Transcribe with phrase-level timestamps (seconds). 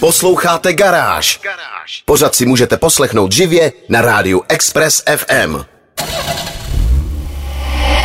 [0.00, 1.40] Posloucháte Garáž.
[2.04, 5.56] Pořád si můžete poslechnout živě na rádiu Express FM.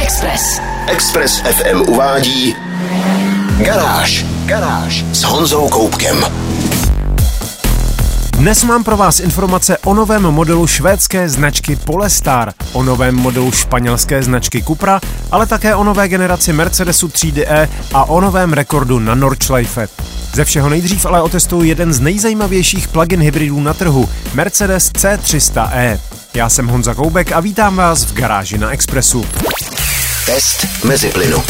[0.02, 0.62] Express.
[0.88, 2.56] Express FM uvádí
[3.58, 4.26] Garáž.
[4.46, 6.26] Garáž s Honzou Koupkem.
[8.32, 14.24] Dnes mám pro vás informace o novém modelu švédské značky Polestar, o novém modelu španělské
[14.24, 15.02] značky Cupra,
[15.32, 19.88] ale také o nové generaci Mercedesu 3DE a o novém rekordu na Nordschleife.
[20.36, 26.00] Ze všeho nejdřív ale otestuju jeden z nejzajímavějších plug-in hybridů na trhu, Mercedes C300e.
[26.34, 29.26] Já jsem Honza Koubek a vítám vás v garáži na Expressu.
[30.26, 31.44] Test mezi plynu.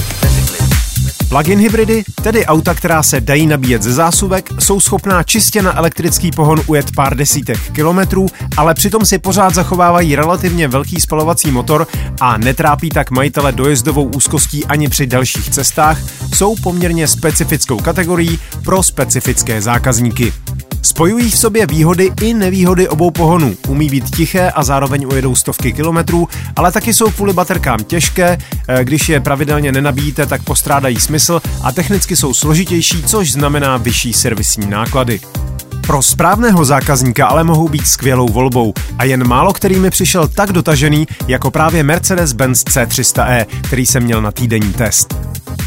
[1.35, 6.31] Plug-in hybridy, tedy auta, která se dají nabíjet ze zásuvek, jsou schopná čistě na elektrický
[6.31, 8.25] pohon ujet pár desítek kilometrů,
[8.58, 11.88] ale přitom si pořád zachovávají relativně velký spalovací motor
[12.21, 15.99] a netrápí tak majitele dojezdovou úzkostí ani při dalších cestách,
[16.34, 20.33] jsou poměrně specifickou kategorií pro specifické zákazníky.
[20.85, 23.55] Spojují v sobě výhody i nevýhody obou pohonů.
[23.67, 28.83] Umí být tiché a zároveň ujedou stovky kilometrů, ale taky jsou kvůli baterkám těžké, eh,
[28.83, 34.67] když je pravidelně nenabíjíte, tak postrádají smysl a technicky jsou složitější, což znamená vyšší servisní
[34.67, 35.19] náklady.
[35.88, 40.52] Pro správného zákazníka ale mohou být skvělou volbou a jen málo který mi přišel tak
[40.52, 45.16] dotažený jako právě Mercedes-Benz C300e, který jsem měl na týdenní test.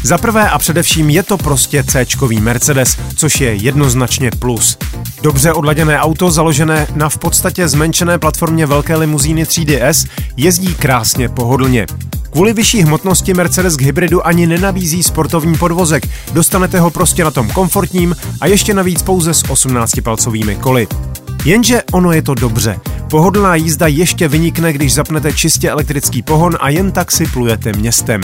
[0.03, 2.05] Za prvé a především je to prostě c
[2.39, 4.77] Mercedes, což je jednoznačně plus.
[5.21, 11.85] Dobře odladěné auto, založené na v podstatě zmenšené platformě velké limuzíny 3DS, jezdí krásně pohodlně.
[12.31, 17.49] Kvůli vyšší hmotnosti Mercedes k hybridu ani nenabízí sportovní podvozek, dostanete ho prostě na tom
[17.49, 20.87] komfortním a ještě navíc pouze s 18-palcovými koly.
[21.45, 22.79] Jenže ono je to dobře.
[23.09, 28.21] Pohodlná jízda ještě vynikne, když zapnete čistě elektrický pohon a jen tak si plujete městem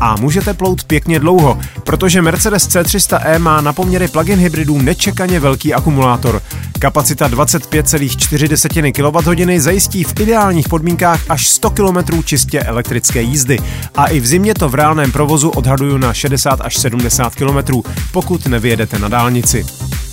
[0.00, 5.74] a můžete plout pěkně dlouho, protože Mercedes C300e má na poměry plug-in hybridů nečekaně velký
[5.74, 6.42] akumulátor.
[6.78, 13.58] Kapacita 25,4 kWh zajistí v ideálních podmínkách až 100 km čistě elektrické jízdy
[13.94, 18.46] a i v zimě to v reálném provozu odhaduju na 60 až 70 km, pokud
[18.46, 19.66] nevyjedete na dálnici.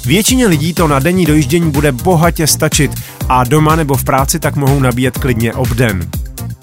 [0.07, 2.91] Většině lidí to na denní dojíždění bude bohatě stačit
[3.29, 6.09] a doma nebo v práci tak mohou nabíjet klidně obden.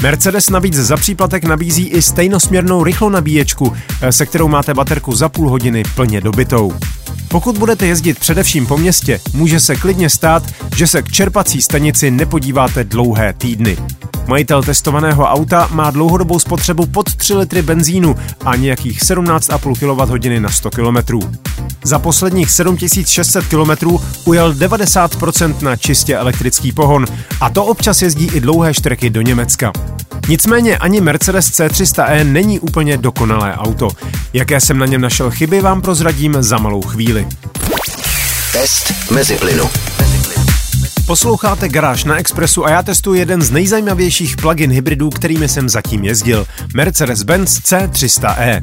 [0.03, 5.29] Mercedes navíc za příplatek nabízí i stejnosměrnou rychlou nabíječku, eh, se kterou máte baterku za
[5.29, 6.73] půl hodiny plně dobitou.
[7.29, 10.43] Pokud budete jezdit především po městě, může se klidně stát,
[10.77, 13.77] že se k čerpací stanici nepodíváte dlouhé týdny.
[14.27, 20.49] Majitel testovaného auta má dlouhodobou spotřebu pod 3 litry benzínu a nějakých 17,5 kWh na
[20.49, 21.19] 100 km.
[21.85, 27.07] Za posledních 7600 km ujel 90% na čistě elektrický pohon
[27.41, 29.73] a to občas jezdí i dlouhé štreky do Německa.
[30.29, 33.89] Nicméně ani Mercedes C300e není úplně dokonalé auto.
[34.33, 37.29] Jaké jsem na něm našel chyby, vám prozradím za malou chvíli.
[38.53, 39.71] Test mezi plynu.
[41.07, 46.05] Posloucháte Garáž na Expressu a já testuji jeden z nejzajímavějších plug-in hybridů, kterými jsem zatím
[46.05, 46.47] jezdil.
[46.75, 48.63] Mercedes-Benz C300e.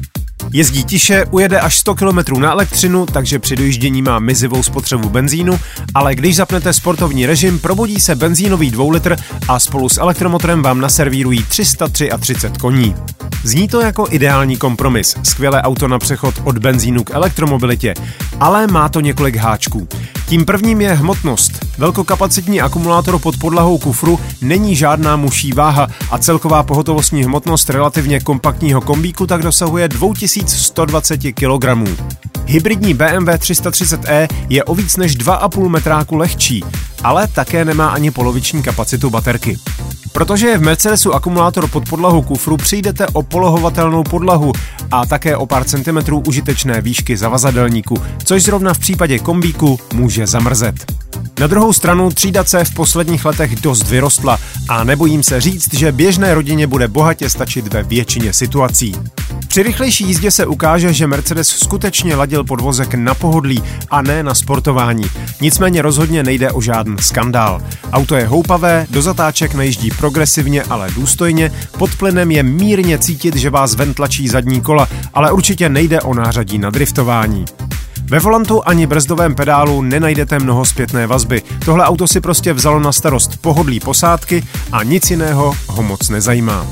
[0.52, 5.60] Jezdí tiše, ujede až 100 km na elektřinu, takže při dojíždění má mizivou spotřebu benzínu,
[5.94, 9.16] ale když zapnete sportovní režim, probudí se benzínový 2 litr
[9.48, 12.94] a spolu s elektromotorem vám naservírují 333 koní.
[13.44, 17.94] Zní to jako ideální kompromis, skvělé auto na přechod od benzínu k elektromobilitě,
[18.40, 19.88] ale má to několik háčků.
[20.32, 21.66] Tím prvním je hmotnost.
[21.78, 28.80] Velkokapacitní akumulátor pod podlahou kufru není žádná muší váha a celková pohotovostní hmotnost relativně kompaktního
[28.80, 31.64] kombíku tak dosahuje 2120 kg.
[32.46, 36.64] Hybridní BMW 330e je o víc než 2,5 metráku lehčí,
[37.04, 39.58] ale také nemá ani poloviční kapacitu baterky.
[40.12, 44.52] Protože je v Mercedesu akumulátor pod podlahu kufru, přijdete o polohovatelnou podlahu
[44.90, 50.92] a také o pár centimetrů užitečné výšky zavazadelníku, což zrovna v případě kombíku může zamrzet.
[51.40, 55.92] Na druhou stranu třída C v posledních letech dost vyrostla a nebojím se říct, že
[55.92, 58.94] běžné rodině bude bohatě stačit ve většině situací.
[59.52, 64.34] Při rychlejší jízdě se ukáže, že Mercedes skutečně ladil podvozek na pohodlí a ne na
[64.34, 65.04] sportování.
[65.40, 67.62] Nicméně rozhodně nejde o žádný skandál.
[67.92, 73.50] Auto je houpavé, do zatáček nejíždí progresivně, ale důstojně, pod plynem je mírně cítit, že
[73.50, 77.44] vás ven tlačí zadní kola, ale určitě nejde o nářadí na driftování.
[78.02, 81.42] Ve volantu ani brzdovém pedálu nenajdete mnoho zpětné vazby.
[81.64, 86.66] Tohle auto si prostě vzalo na starost pohodlí posádky a nic jiného ho moc nezajímá.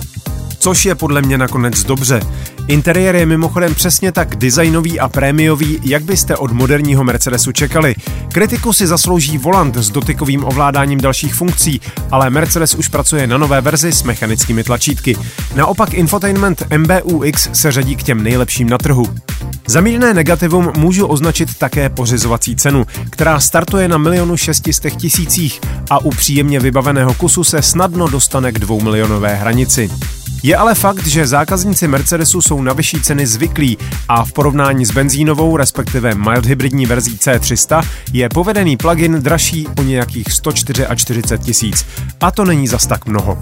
[0.60, 2.20] Což je podle mě nakonec dobře.
[2.68, 7.94] Interiér je mimochodem přesně tak designový a prémiový, jak byste od moderního Mercedesu čekali.
[8.32, 11.80] Kritiku si zaslouží volant s dotykovým ovládáním dalších funkcí,
[12.10, 15.16] ale Mercedes už pracuje na nové verzi s mechanickými tlačítky.
[15.54, 19.06] Naopak infotainment MBUX se řadí k těm nejlepším na trhu.
[19.66, 25.60] Za mírné negativum můžu označit také pořizovací cenu, která startuje na milionu šestistek tisících
[25.90, 29.90] a u příjemně vybaveného kusu se snadno dostane k dvou milionové hranici.
[30.42, 33.78] Je ale fakt, že zákazníci Mercedesu jsou na vyšší ceny zvyklí
[34.08, 39.82] a v porovnání s benzínovou, respektive mild hybridní verzí C300, je povedený plug-in dražší o
[39.82, 41.86] nějakých 144 tisíc.
[42.20, 43.38] A to není zas tak mnoho.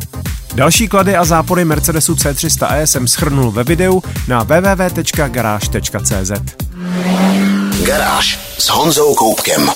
[0.55, 6.33] Další klady a zápory Mercedesu C300 E jsem schrnul ve videu na www.garage.cz.
[7.85, 9.71] Garáž s Honzou Koupkem.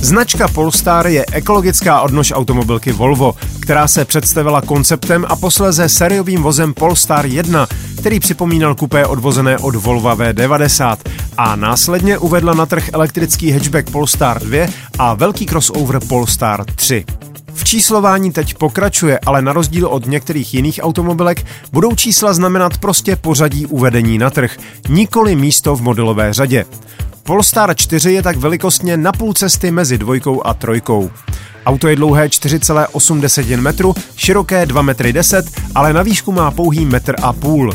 [0.00, 6.74] Značka Polestar je ekologická odnož automobilky Volvo, která se představila konceptem a posléze sériovým vozem
[6.74, 7.66] Polestar 1,
[7.98, 10.96] který připomínal kupé odvozené od Volvo V90
[11.36, 14.66] a následně uvedla na trh elektrický hatchback Polestar 2
[14.98, 17.04] a velký crossover Polestar 3.
[17.54, 23.16] V číslování teď pokračuje, ale na rozdíl od některých jiných automobilek budou čísla znamenat prostě
[23.16, 24.56] pořadí uvedení na trh,
[24.88, 26.64] nikoli místo v modelové řadě.
[27.28, 31.10] Polestar 4 je tak velikostně na půl cesty mezi dvojkou a trojkou.
[31.66, 37.14] Auto je dlouhé 4,8 metru, široké 2 metry 10, ale na výšku má pouhý metr
[37.22, 37.72] a půl.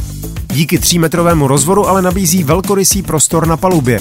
[0.54, 4.00] Díky 3 metrovému rozvoru ale nabízí velkorysý prostor na palubě.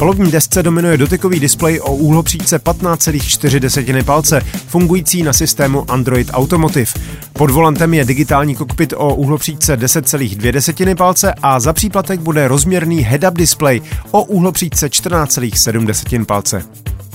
[0.00, 6.92] Palubní desce dominuje dotykový displej o úhlopříčce 15,4 palce, fungující na systému Android Automotive.
[7.32, 13.32] Pod volantem je digitální kokpit o úhlopříčce 10,2 palce a za příplatek bude rozměrný head-up
[13.32, 13.80] display
[14.10, 16.64] o úhlopříčce 14,7 palce.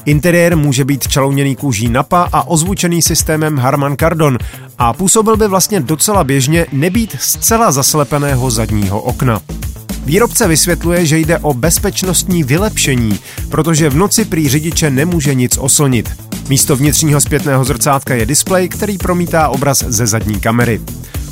[0.06, 4.38] Interiér může být čalouněný kůží Napa a ozvučený systémem Harman Kardon
[4.78, 9.40] a působil by vlastně docela běžně nebýt zcela zaslepeného zadního okna.
[10.06, 13.20] Výrobce vysvětluje, že jde o bezpečnostní vylepšení,
[13.50, 16.10] protože v noci prý řidiče nemůže nic oslnit.
[16.50, 20.82] Místo vnitřního zpětného zrcátka je displej, který promítá obraz ze zadní kamery.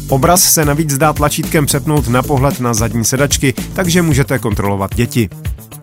[0.09, 5.29] Obraz se navíc dá tlačítkem přepnout na pohled na zadní sedačky, takže můžete kontrolovat děti.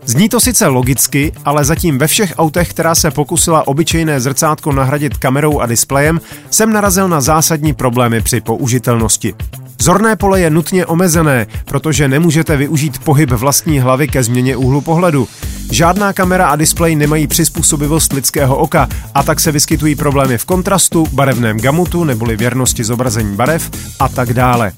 [0.05, 5.17] Zní to sice logicky, ale zatím ve všech autech, která se pokusila obyčejné zrcátko nahradit
[5.17, 6.21] kamerou a displejem,
[6.51, 9.35] jsem narazil na zásadní problémy při použitelnosti.
[9.83, 15.29] Zorné pole je nutně omezené, protože nemůžete využít pohyb vlastní hlavy ke změně úhlu pohledu.
[15.71, 21.07] Žádná kamera a displej nemají přizpůsobivost lidského oka a tak se vyskytují problémy v kontrastu,
[21.13, 24.73] barevném gamutu neboli věrnosti zobrazení barev a tak dále.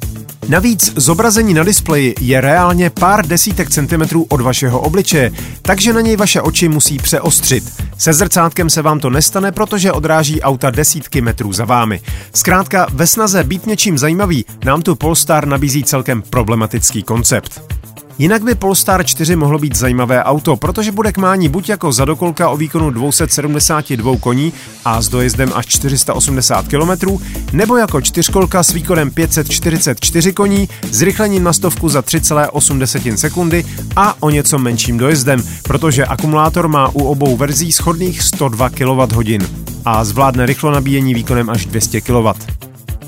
[0.49, 6.17] Navíc zobrazení na displeji je reálně pár desítek centimetrů od vašeho obličeje, takže na něj
[6.17, 7.65] vaše oči musí přeostřit.
[7.99, 12.01] Se zrcátkem se vám to nestane, protože odráží auta desítky metrů za vámi.
[12.35, 17.82] Zkrátka, ve snaze být něčím zajímavý, nám tu Polestar nabízí celkem problematický koncept.
[18.19, 22.49] Jinak by Polestar 4 mohlo být zajímavé auto, protože bude k mání buď jako zadokolka
[22.49, 24.53] o výkonu 272 koní
[24.85, 27.19] a s dojezdem až 480 km,
[27.53, 33.65] nebo jako čtyřkolka s výkonem 544 koní, zrychlením na stovku za 3,8 sekundy
[33.97, 39.49] a o něco menším dojezdem, protože akumulátor má u obou verzí schodných 102 kWh
[39.85, 42.29] a zvládne rychlo nabíjení výkonem až 200 kW.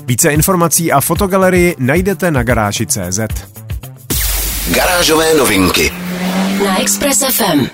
[0.05, 3.19] Více informací a fotogalerii najdete na garáži.cz.
[4.73, 5.93] Garážové novinky
[6.65, 7.67] na Express FM.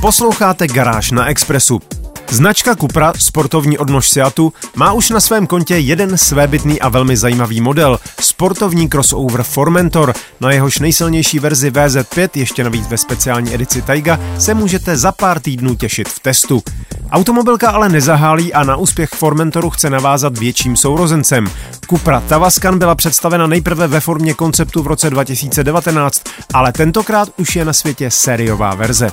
[0.00, 1.80] Posloucháte Garáž na Expressu.
[2.30, 7.60] Značka Cupra, sportovní odnož Seatu, má už na svém kontě jeden svébytný a velmi zajímavý
[7.60, 10.14] model, sportovní crossover Formentor.
[10.40, 15.40] Na jehož nejsilnější verzi VZ5, ještě navíc ve speciální edici Taiga, se můžete za pár
[15.40, 16.62] týdnů těšit v testu.
[17.10, 21.46] Automobilka ale nezahálí a na úspěch Formentoru chce navázat větším sourozencem.
[21.90, 26.22] Cupra Tavascan byla představena nejprve ve formě konceptu v roce 2019,
[26.54, 29.10] ale tentokrát už je na světě sériová verze.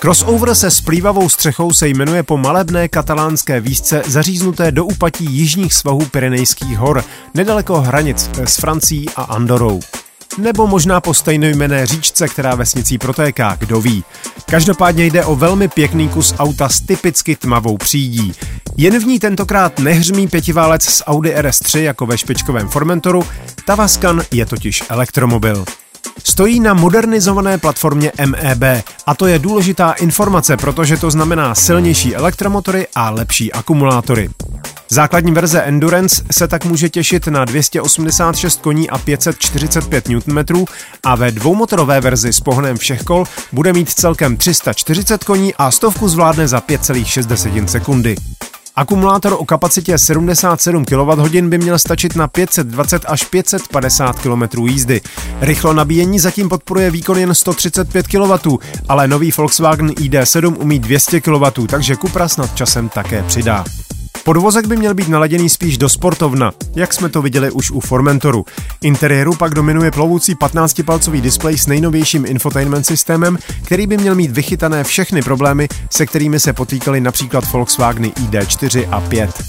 [0.00, 6.06] Crossover se splývavou střechou se jmenuje po malebné katalánské výzce zaříznuté do úpatí jižních svahů
[6.06, 9.80] Pyrenejských hor, nedaleko hranic s Francií a Andorou.
[10.38, 14.04] Nebo možná po stejnojmené říčce, která vesnicí protéká, kdo ví.
[14.46, 18.32] Každopádně jde o velmi pěkný kus auta s typicky tmavou přídí.
[18.76, 23.22] Jen v ní tentokrát nehřmí pětiválec z Audi RS3 jako ve špičkovém Formentoru,
[23.64, 25.64] Tavascan je totiž elektromobil.
[26.24, 32.86] Stojí na modernizované platformě MEB a to je důležitá informace, protože to znamená silnější elektromotory
[32.94, 34.30] a lepší akumulátory.
[34.90, 40.64] Základní verze Endurance se tak může těšit na 286 koní a 545 Nm
[41.04, 46.08] a ve dvoumotorové verzi s pohonem všech kol bude mít celkem 340 koní a stovku
[46.08, 48.16] zvládne za 5,6 sekundy.
[48.78, 55.00] Akumulátor o kapacitě 77 kWh by měl stačit na 520 až 550 km jízdy.
[55.40, 58.56] Rychlo nabíjení zatím podporuje výkon jen 135 kW,
[58.88, 63.64] ale nový Volkswagen ID7 umí 200 kW, takže Cupra snad časem také přidá.
[64.26, 68.44] Podvozek by měl být naladěný spíš do sportovna, jak jsme to viděli už u Formentoru.
[68.82, 74.84] Interiéru pak dominuje plovoucí 15-palcový displej s nejnovějším infotainment systémem, který by měl mít vychytané
[74.84, 79.42] všechny problémy, se kterými se potýkali například Volkswageny ID4 a 5.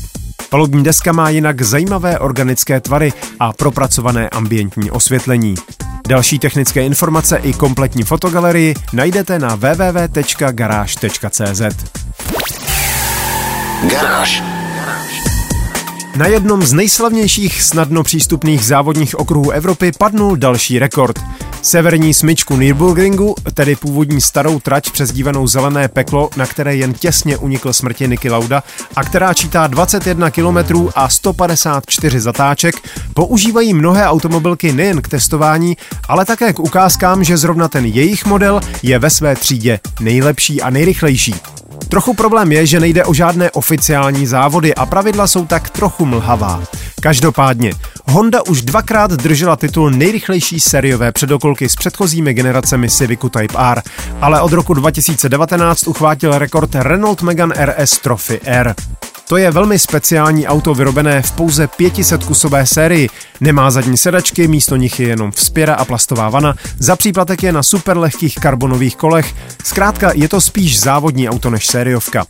[0.49, 5.55] Palubní deska má jinak zajímavé organické tvary a propracované ambientní osvětlení.
[6.07, 10.81] Další technické informace i kompletní fotogalerii najdete na www.garage.cz.
[13.89, 14.56] Garáž.
[16.17, 21.19] Na jednom z nejslavnějších snadno přístupných závodních okruhů Evropy padnul další rekord.
[21.61, 27.73] Severní smyčku Nürburgringu, tedy původní starou trať přezdívanou Zelené peklo, na které jen těsně unikl
[27.73, 28.63] smrti Niky Lauda
[28.95, 30.57] a která čítá 21 km
[30.95, 32.75] a 154 zatáček,
[33.13, 38.61] používají mnohé automobilky nejen k testování, ale také k ukázkám, že zrovna ten jejich model
[38.83, 41.35] je ve své třídě nejlepší a nejrychlejší.
[41.89, 46.63] Trochu problém je, že nejde o žádné oficiální závody a pravidla jsou tak trochu mlhavá.
[47.01, 47.73] Každopádně,
[48.09, 53.81] Honda už dvakrát držela titul nejrychlejší sériové předokolky s předchozími generacemi Civicu Type R,
[54.21, 58.75] ale od roku 2019 uchvátil rekord Renault Megane RS Trophy R.
[59.27, 63.09] To je velmi speciální auto vyrobené v pouze 500 kusové sérii.
[63.41, 67.63] Nemá zadní sedačky, místo nich je jenom vzpěra a plastová vana, za příplatek je na
[67.63, 69.35] super lehkých karbonových kolech.
[69.63, 72.25] Zkrátka je to spíš závodní auto než sériovka.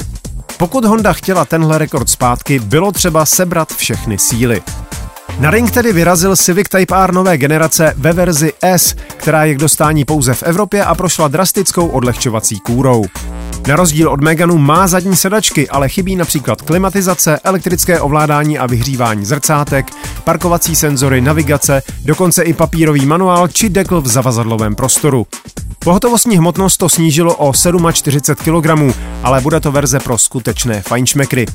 [0.58, 4.62] Pokud Honda chtěla tenhle rekord zpátky, bylo třeba sebrat všechny síly.
[5.40, 9.58] Na ring tedy vyrazil Civic Type R nové generace ve verzi S, která je k
[9.58, 13.06] dostání pouze v Evropě a prošla drastickou odlehčovací kůrou.
[13.68, 19.26] Na rozdíl od Meganu má zadní sedačky, ale chybí například klimatizace, elektrické ovládání a vyhřívání
[19.26, 19.88] zrcátek,
[20.24, 25.28] parkovací senzory, navigace, dokonce i papírový manuál či dekl v zavazadlovém prostoru.
[25.88, 27.54] Pohotovostní hmotnost to snížilo o
[27.94, 31.46] 47 kg, ale bude to verze pro skutečné fajnšmekry.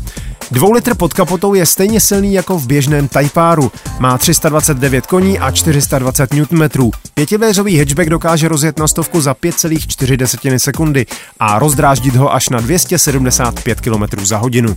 [0.51, 3.73] Dvou litr pod kapotou je stejně silný jako v běžném Typáru.
[3.99, 6.91] Má 329 koní a 420 Nm.
[7.15, 11.07] Pětivéřový hatchback dokáže rozjet na stovku za 5,4 sekundy
[11.41, 14.77] a rozdráždit ho až na 275 km za hodinu.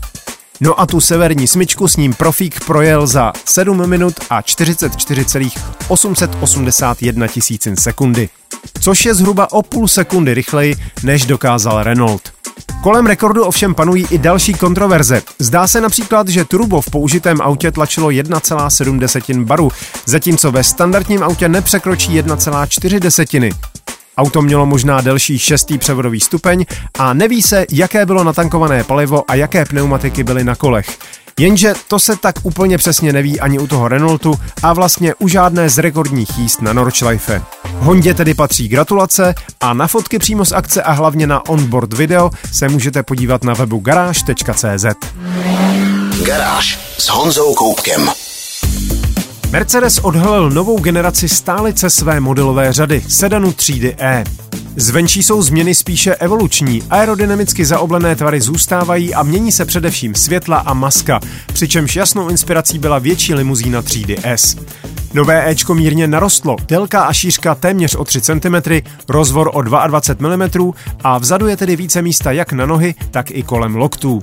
[0.61, 7.75] No a tu severní smyčku s ním profík projel za 7 minut a 44,881 tisícin
[7.75, 8.29] sekundy.
[8.81, 12.33] Což je zhruba o půl sekundy rychleji, než dokázal Renault.
[12.83, 15.21] Kolem rekordu ovšem panují i další kontroverze.
[15.39, 19.71] Zdá se například, že turbo v použitém autě tlačilo 1,7 baru,
[20.05, 23.51] zatímco ve standardním autě nepřekročí 1,4 desetiny.
[24.17, 26.65] Auto mělo možná delší šestý převodový stupeň
[26.99, 30.97] a neví se, jaké bylo natankované palivo a jaké pneumatiky byly na kolech.
[31.39, 35.69] Jenže to se tak úplně přesně neví ani u toho Renaultu a vlastně u žádné
[35.69, 37.41] z rekordních jíst na Nordschleife.
[37.79, 42.29] Hondě tedy patří gratulace a na fotky přímo z akce a hlavně na onboard video
[42.51, 44.85] se můžete podívat na webu garáž.cz.
[46.25, 48.24] Garáž s Honzou Koupkem.
[49.55, 54.23] Mercedes odhalil novou generaci stálice své modelové řady sedanu třídy E.
[54.75, 60.73] Zvenčí jsou změny spíše evoluční, aerodynamicky zaoblené tvary zůstávají a mění se především světla a
[60.73, 61.19] maska,
[61.53, 64.55] přičemž jasnou inspirací byla větší limuzína třídy S.
[65.13, 68.55] Nové Ečko mírně narostlo, délka a šířka téměř o 3 cm,
[69.09, 70.71] rozvor o 22 mm
[71.03, 74.21] a vzadu je tedy více místa jak na nohy, tak i kolem loktů.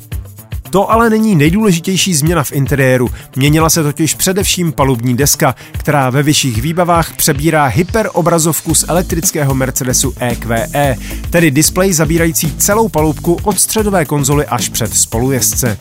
[0.72, 3.08] To ale není nejdůležitější změna v interiéru.
[3.36, 10.14] Měnila se totiž především palubní deska, která ve vyšších výbavách přebírá hyperobrazovku z elektrického Mercedesu
[10.18, 10.96] EQE,
[11.30, 15.78] tedy displej zabírající celou palubku od středové konzoly až před spolujezdce.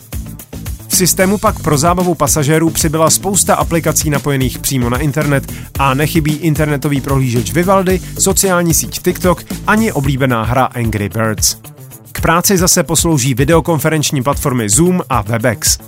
[0.88, 6.32] V systému pak pro zábavu pasažérů přibyla spousta aplikací napojených přímo na internet a nechybí
[6.32, 11.71] internetový prohlížeč Vivaldi, sociální síť TikTok ani oblíbená hra Angry Birds
[12.20, 15.78] práci zase poslouží videokonferenční platformy Zoom a Webex.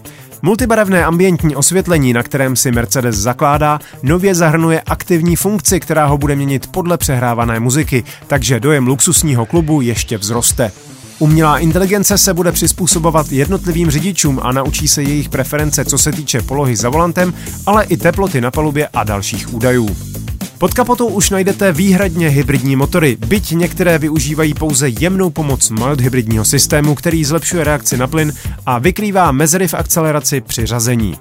[0.42, 6.36] Multibarevné ambientní osvětlení, na kterém si Mercedes zakládá, nově zahrnuje aktivní funkci, která ho bude
[6.36, 10.72] měnit podle přehrávané muziky, takže dojem luxusního klubu ještě vzroste.
[11.18, 16.42] Umělá inteligence se bude přizpůsobovat jednotlivým řidičům a naučí se jejich preference, co se týče
[16.42, 17.34] polohy za volantem,
[17.66, 20.13] ale i teploty na palubě a dalších údajů.
[20.58, 26.44] Pod kapotou už najdete výhradně hybridní motory, byť některé využívají pouze jemnou pomoc mild hybridního
[26.44, 28.32] systému, který zlepšuje reakci na plyn
[28.66, 31.16] a vykrývá mezery v akceleraci při řazení.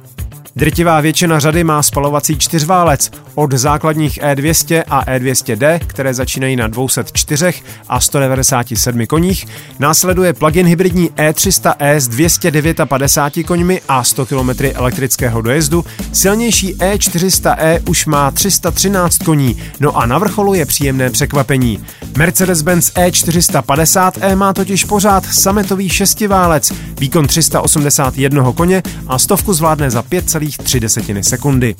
[0.56, 7.54] Drtivá většina řady má spalovací čtyřválec, Od základních E200 a E200D, které začínají na 204
[7.90, 9.46] a 197 koních,
[9.80, 18.06] následuje plug-in hybridní E300E s 259 koňmi a 100 km elektrického dojezdu, silnější E400E už
[18.06, 21.84] má 313 koní, no a na vrcholu je příjemné překvapení.
[22.14, 31.22] Mercedes-Benz E450E má totiž pořád sametový šestiválec, výkon 381 koně a stovku zvládne za 5,3
[31.22, 31.76] sekundy.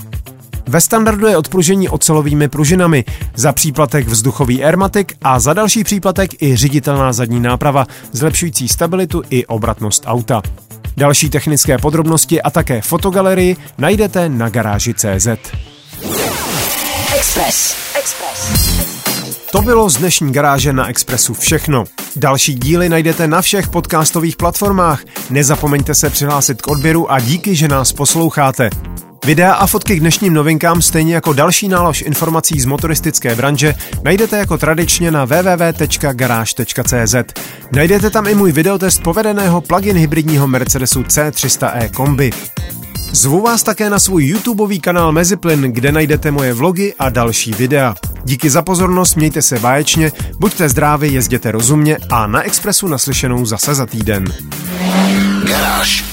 [0.68, 3.06] Ve standardu je odpružení ocelovými pružinami,
[3.36, 9.46] za příplatek vzduchový Airmatic a za další příplatek i řiditelná zadní náprava, zlepšující stabilitu i
[9.46, 10.42] obratnost auta.
[10.98, 15.28] Další technické podrobnosti a také fotogalerii najdete na garáži CZ.
[17.16, 17.76] Express.
[18.00, 18.84] Express.
[19.52, 21.84] To bylo z dnešní garáže na Expressu všechno.
[22.16, 25.04] Další díly najdete na všech podcastových platformách.
[25.30, 28.70] Nezapomeňte se přihlásit k odběru a díky, že nás posloucháte.
[29.26, 34.38] Videa a fotky k dnešním novinkám, stejně jako další nálož informací z motoristické branže, najdete
[34.38, 37.16] jako tradičně na www.garage.cz.
[37.72, 42.32] Najdete tam i můj videotest povedeného plug-in hybridního Mercedesu C300e kombi.
[43.12, 47.96] Zvu vás také na svůj YouTubeový kanál Meziplyn, kde najdete moje vlogy a další videa.
[48.24, 53.76] Díky za pozornost, mějte se báječně, buďte zdraví, jezděte rozumně a na Expressu naslyšenou zase
[53.76, 54.34] za týden.
[55.48, 56.13] Garáž.